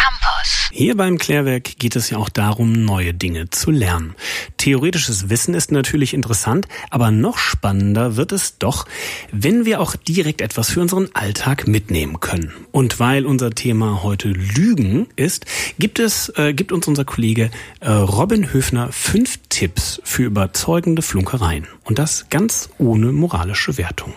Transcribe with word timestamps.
Campus. 0.00 0.68
Hier 0.72 0.96
beim 0.96 1.18
Klärwerk 1.18 1.78
geht 1.78 1.94
es 1.94 2.08
ja 2.10 2.16
auch 2.16 2.30
darum, 2.30 2.84
neue 2.84 3.12
Dinge 3.12 3.50
zu 3.50 3.70
lernen. 3.70 4.14
Theoretisches 4.56 5.28
Wissen 5.28 5.52
ist 5.52 5.72
natürlich 5.72 6.14
interessant, 6.14 6.66
aber 6.88 7.10
noch 7.10 7.36
spannender 7.36 8.16
wird 8.16 8.32
es 8.32 8.56
doch, 8.58 8.86
wenn 9.30 9.66
wir 9.66 9.80
auch 9.80 9.96
direkt 9.96 10.40
etwas 10.40 10.70
für 10.70 10.80
unseren 10.80 11.08
Alltag 11.12 11.66
mitnehmen 11.66 12.20
können. 12.20 12.52
Und 12.70 12.98
weil 12.98 13.26
unser 13.26 13.50
Thema 13.50 14.02
heute 14.02 14.28
Lügen 14.28 15.08
ist, 15.16 15.44
gibt 15.78 15.98
es, 15.98 16.32
äh, 16.36 16.54
gibt 16.54 16.72
uns 16.72 16.88
unser 16.88 17.04
Kollege 17.04 17.50
äh, 17.80 17.90
Robin 17.90 18.52
Höfner 18.52 18.90
fünf 18.92 19.38
Tipps 19.50 20.00
für 20.04 20.22
überzeugende 20.22 21.02
Flunkereien. 21.02 21.66
Und 21.84 21.98
das 21.98 22.26
ganz 22.30 22.70
ohne 22.78 23.12
moralische 23.12 23.76
Wertung. 23.76 24.14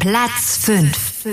Platz 0.00 0.60
5. 0.64 1.26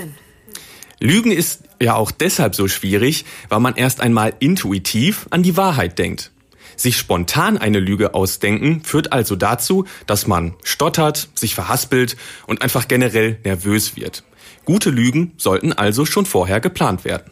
Lügen 0.99 1.31
ist 1.31 1.63
ja 1.81 1.95
auch 1.95 2.11
deshalb 2.11 2.55
so 2.55 2.67
schwierig, 2.67 3.25
weil 3.49 3.59
man 3.59 3.75
erst 3.75 4.01
einmal 4.01 4.33
intuitiv 4.39 5.27
an 5.29 5.43
die 5.43 5.55
Wahrheit 5.55 5.99
denkt. 5.99 6.31
Sich 6.75 6.97
spontan 6.97 7.57
eine 7.57 7.79
Lüge 7.79 8.13
ausdenken 8.13 8.81
führt 8.83 9.11
also 9.11 9.35
dazu, 9.35 9.85
dass 10.05 10.27
man 10.27 10.53
stottert, 10.63 11.29
sich 11.35 11.55
verhaspelt 11.55 12.17
und 12.45 12.61
einfach 12.61 12.87
generell 12.87 13.39
nervös 13.43 13.95
wird. 13.95 14.23
Gute 14.65 14.89
Lügen 14.89 15.33
sollten 15.37 15.73
also 15.73 16.05
schon 16.05 16.25
vorher 16.25 16.59
geplant 16.59 17.05
werden. 17.05 17.31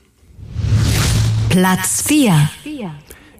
Platz 1.49 2.03
4. 2.07 2.49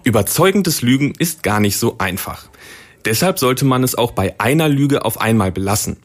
Überzeugendes 0.03 0.81
Lügen 0.81 1.13
ist 1.17 1.43
gar 1.43 1.59
nicht 1.59 1.77
so 1.77 1.97
einfach. 1.97 2.49
Deshalb 3.05 3.39
sollte 3.39 3.65
man 3.65 3.83
es 3.83 3.95
auch 3.95 4.11
bei 4.11 4.39
einer 4.39 4.67
Lüge 4.67 5.05
auf 5.05 5.21
einmal 5.21 5.51
belassen. 5.51 5.97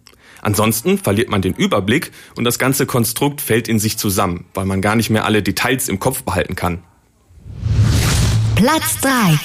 Ansonsten 0.43 0.99
verliert 0.99 1.29
man 1.29 1.43
den 1.43 1.55
Überblick 1.55 2.13
und 2.37 2.45
das 2.45 2.59
ganze 2.59 2.87
Konstrukt 2.87 3.41
fällt 3.41 3.69
in 3.69 3.79
sich 3.79 3.99
zusammen, 3.99 4.47
weil 4.55 4.67
man 4.67 4.81
gar 4.81 4.97
nicht 4.97 5.11
mehr 5.11 5.25
alle 5.25 5.43
Details 5.43 5.89
im 5.89 6.01
Kopf 6.01 6.23
behalten 6.23 6.57
kann. 6.57 6.83
Platz 8.57 8.99
3. 9.01 9.39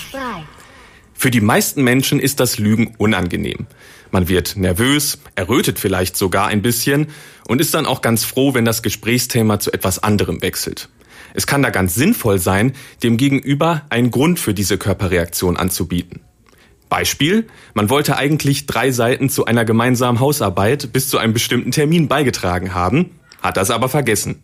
Für 1.14 1.32
die 1.32 1.42
meisten 1.42 1.84
Menschen 1.84 2.20
ist 2.20 2.40
das 2.40 2.60
Lügen 2.60 2.96
unangenehm. 2.98 3.68
Man 4.12 4.28
wird 4.28 4.58
nervös, 4.58 5.20
errötet 5.36 5.80
vielleicht 5.80 6.18
sogar 6.18 6.48
ein 6.48 6.62
bisschen 6.62 7.08
und 7.48 7.62
ist 7.62 7.74
dann 7.74 7.86
auch 7.86 8.02
ganz 8.02 8.24
froh, 8.24 8.54
wenn 8.54 8.66
das 8.66 8.84
Gesprächsthema 8.84 9.59
zu 9.59 9.72
etwas 9.72 10.04
anderem 10.04 10.42
wechselt. 10.42 10.90
Es 11.34 11.48
kann 11.48 11.64
da 11.64 11.70
ganz 11.70 11.96
sinnvoll 11.96 12.40
sein, 12.40 12.74
dem 13.04 13.18
Gegenüber 13.18 13.84
einen 13.90 14.12
Grund 14.12 14.40
für 14.40 14.54
diese 14.54 14.78
Körperreaktion 14.78 15.58
anzubieten. 15.58 16.22
Beispiel, 16.89 17.47
man 17.73 17.89
wollte 17.89 18.17
eigentlich 18.17 18.66
drei 18.66 18.91
Seiten 18.91 19.30
zu 19.30 19.45
einer 19.45 19.66
gemeinsamen 19.66 20.19
Hausarbeit 20.19 20.94
bis 20.94 21.09
zu 21.09 21.17
einem 21.17 21.33
bestimmten 21.33 21.72
Termin 21.72 22.08
beigetragen 22.08 22.73
haben, 22.73 23.11
hat 23.41 23.58
das 23.58 23.72
aber 23.72 23.89
vergessen. 23.89 24.44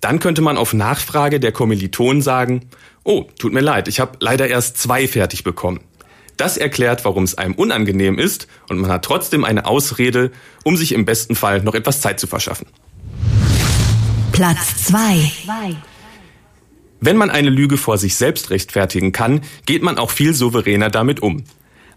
Dann 0.00 0.18
könnte 0.18 0.42
man 0.42 0.56
auf 0.56 0.74
Nachfrage 0.74 1.40
der 1.40 1.52
Kommilitonen 1.52 2.22
sagen, 2.22 2.68
oh, 3.04 3.24
tut 3.38 3.52
mir 3.52 3.60
leid, 3.60 3.88
ich 3.88 4.00
habe 4.00 4.18
leider 4.20 4.48
erst 4.48 4.78
zwei 4.78 5.06
fertig 5.08 5.44
bekommen. 5.44 5.80
Das 6.36 6.56
erklärt, 6.56 7.04
warum 7.04 7.22
es 7.22 7.38
einem 7.38 7.54
unangenehm 7.54 8.18
ist 8.18 8.48
und 8.68 8.78
man 8.78 8.90
hat 8.90 9.04
trotzdem 9.04 9.44
eine 9.44 9.66
Ausrede, 9.66 10.32
um 10.64 10.76
sich 10.76 10.92
im 10.92 11.04
besten 11.04 11.36
Fall 11.36 11.62
noch 11.62 11.74
etwas 11.74 12.00
Zeit 12.00 12.18
zu 12.18 12.26
verschaffen. 12.26 12.66
Platz 14.32 14.86
2. 14.86 15.30
Wenn 17.00 17.16
man 17.16 17.30
eine 17.30 17.50
Lüge 17.50 17.76
vor 17.76 17.98
sich 17.98 18.16
selbst 18.16 18.50
rechtfertigen 18.50 19.12
kann, 19.12 19.42
geht 19.66 19.82
man 19.82 19.96
auch 19.96 20.10
viel 20.10 20.34
souveräner 20.34 20.90
damit 20.90 21.22
um. 21.22 21.44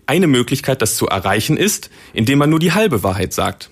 Eine 0.07 0.27
Möglichkeit, 0.27 0.81
das 0.81 0.95
zu 0.95 1.07
erreichen, 1.07 1.57
ist, 1.57 1.89
indem 2.13 2.39
man 2.39 2.49
nur 2.49 2.59
die 2.59 2.71
halbe 2.71 3.03
Wahrheit 3.03 3.33
sagt. 3.33 3.69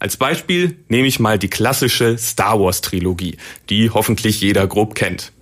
Als 0.00 0.16
Beispiel 0.16 0.76
nehme 0.88 1.06
ich 1.06 1.20
mal 1.20 1.38
die 1.38 1.48
klassische 1.48 2.18
Star 2.18 2.60
Wars 2.60 2.80
Trilogie, 2.80 3.36
die 3.70 3.90
hoffentlich 3.90 4.40
jeder 4.40 4.66
grob 4.66 4.96
kennt. 4.96 5.32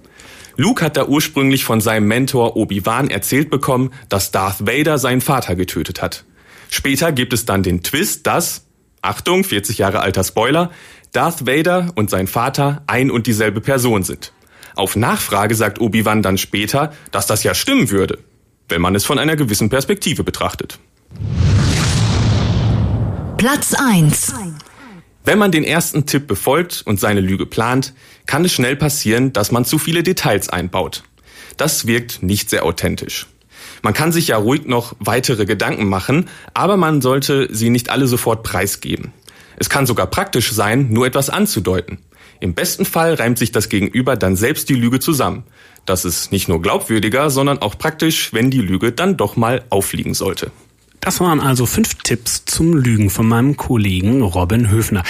Luke 0.56 0.84
hat 0.84 0.96
da 0.96 1.06
ursprünglich 1.06 1.64
von 1.64 1.80
seinem 1.80 2.06
Mentor 2.06 2.56
Obi-Wan 2.56 3.10
erzählt 3.10 3.50
bekommen, 3.50 3.92
dass 4.08 4.30
Darth 4.30 4.66
Vader 4.66 4.98
seinen 4.98 5.22
Vater 5.22 5.56
getötet 5.56 6.02
hat. 6.02 6.24
Später 6.70 7.10
gibt 7.10 7.32
es 7.32 7.46
dann 7.46 7.62
den 7.62 7.82
Twist, 7.82 8.26
dass, 8.26 8.66
Achtung, 9.02 9.44
40 9.44 9.78
Jahre 9.78 10.00
alter 10.00 10.22
Spoiler, 10.22 10.70
Darth 11.12 11.46
Vader 11.46 11.90
und 11.94 12.10
sein 12.10 12.26
Vater 12.26 12.82
ein 12.86 13.10
und 13.10 13.26
dieselbe 13.26 13.60
Person 13.60 14.02
sind. 14.02 14.32
Auf 14.76 14.94
Nachfrage 14.94 15.54
sagt 15.54 15.80
Obi-Wan 15.80 16.22
dann 16.22 16.38
später, 16.38 16.92
dass 17.10 17.26
das 17.26 17.42
ja 17.44 17.54
stimmen 17.54 17.90
würde, 17.90 18.18
wenn 18.68 18.80
man 18.80 18.94
es 18.94 19.04
von 19.04 19.18
einer 19.18 19.36
gewissen 19.36 19.68
Perspektive 19.68 20.24
betrachtet. 20.24 20.78
Platz 23.36 23.74
1. 23.74 24.32
Wenn 25.24 25.38
man 25.38 25.52
den 25.52 25.64
ersten 25.64 26.06
Tipp 26.06 26.26
befolgt 26.26 26.82
und 26.84 27.00
seine 27.00 27.20
Lüge 27.20 27.46
plant, 27.46 27.94
kann 28.26 28.44
es 28.44 28.52
schnell 28.52 28.76
passieren, 28.76 29.32
dass 29.32 29.52
man 29.52 29.64
zu 29.64 29.78
viele 29.78 30.02
Details 30.02 30.48
einbaut. 30.48 31.02
Das 31.56 31.86
wirkt 31.86 32.22
nicht 32.22 32.50
sehr 32.50 32.64
authentisch. 32.64 33.26
Man 33.82 33.94
kann 33.94 34.12
sich 34.12 34.28
ja 34.28 34.36
ruhig 34.36 34.66
noch 34.66 34.94
weitere 34.98 35.46
Gedanken 35.46 35.88
machen, 35.88 36.28
aber 36.52 36.76
man 36.76 37.02
sollte 37.02 37.48
sie 37.50 37.70
nicht 37.70 37.90
alle 37.90 38.06
sofort 38.06 38.42
preisgeben. 38.42 39.12
Es 39.56 39.68
kann 39.68 39.86
sogar 39.86 40.06
praktisch 40.06 40.52
sein, 40.52 40.88
nur 40.90 41.06
etwas 41.06 41.30
anzudeuten. 41.30 41.98
Im 42.40 42.54
besten 42.54 42.84
Fall 42.84 43.14
reimt 43.14 43.38
sich 43.38 43.52
das 43.52 43.68
Gegenüber 43.68 44.16
dann 44.16 44.36
selbst 44.36 44.68
die 44.68 44.74
Lüge 44.74 45.00
zusammen. 45.00 45.44
Das 45.86 46.04
ist 46.04 46.32
nicht 46.32 46.48
nur 46.48 46.60
glaubwürdiger, 46.62 47.30
sondern 47.30 47.58
auch 47.58 47.78
praktisch, 47.78 48.32
wenn 48.32 48.50
die 48.50 48.60
Lüge 48.60 48.92
dann 48.92 49.16
doch 49.16 49.36
mal 49.36 49.64
auffliegen 49.70 50.14
sollte. 50.14 50.50
Das 51.00 51.20
waren 51.20 51.40
also 51.40 51.66
fünf 51.66 51.96
Tipps 52.02 52.46
zum 52.46 52.74
Lügen 52.74 53.10
von 53.10 53.28
meinem 53.28 53.58
Kollegen 53.58 54.22
Robin 54.22 54.70
Höfner. 54.70 55.02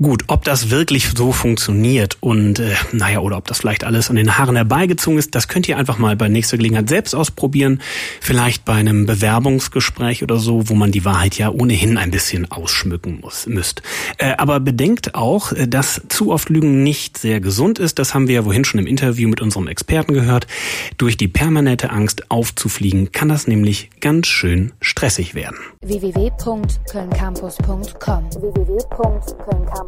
Gut, 0.00 0.22
ob 0.28 0.44
das 0.44 0.70
wirklich 0.70 1.08
so 1.16 1.32
funktioniert 1.32 2.18
und 2.20 2.60
äh, 2.60 2.76
naja, 2.92 3.18
oder 3.18 3.36
ob 3.36 3.48
das 3.48 3.58
vielleicht 3.58 3.82
alles 3.82 4.10
an 4.10 4.16
den 4.16 4.38
Haaren 4.38 4.54
herbeigezogen 4.54 5.18
ist, 5.18 5.34
das 5.34 5.48
könnt 5.48 5.68
ihr 5.68 5.76
einfach 5.76 5.98
mal 5.98 6.14
bei 6.14 6.28
nächster 6.28 6.56
Gelegenheit 6.56 6.88
selbst 6.88 7.16
ausprobieren. 7.16 7.80
Vielleicht 8.20 8.64
bei 8.64 8.74
einem 8.74 9.06
Bewerbungsgespräch 9.06 10.22
oder 10.22 10.36
so, 10.36 10.68
wo 10.68 10.74
man 10.74 10.92
die 10.92 11.04
Wahrheit 11.04 11.36
ja 11.36 11.50
ohnehin 11.50 11.98
ein 11.98 12.12
bisschen 12.12 12.48
ausschmücken 12.48 13.18
muss, 13.20 13.48
müsst. 13.48 13.82
Äh, 14.18 14.34
aber 14.38 14.60
bedenkt 14.60 15.16
auch, 15.16 15.50
äh, 15.50 15.66
dass 15.66 16.00
zu 16.08 16.30
oft 16.30 16.48
Lügen 16.48 16.84
nicht 16.84 17.18
sehr 17.18 17.40
gesund 17.40 17.80
ist. 17.80 17.98
Das 17.98 18.14
haben 18.14 18.28
wir 18.28 18.36
ja 18.36 18.44
wohin 18.44 18.64
schon 18.64 18.78
im 18.78 18.86
Interview 18.86 19.28
mit 19.28 19.40
unserem 19.40 19.66
Experten 19.66 20.14
gehört. 20.14 20.46
Durch 20.96 21.16
die 21.16 21.26
permanente 21.26 21.90
Angst 21.90 22.30
aufzufliegen 22.30 23.10
kann 23.10 23.28
das 23.28 23.48
nämlich 23.48 23.90
ganz 24.00 24.28
schön 24.28 24.70
stressig 24.80 25.34
werden. 25.34 25.56
www.kölncampus.com 25.80 28.30
www 28.30 28.78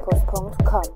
markus.com 0.01 0.83